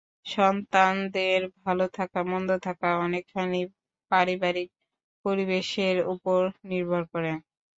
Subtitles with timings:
[0.25, 3.61] সন্তানদের ভালো থাকা, মন্দ থাকা অনেকখানি
[4.11, 4.69] পারিবারিক
[5.25, 6.39] পরিবেশের ওপর
[6.69, 7.31] নির্ভর করে।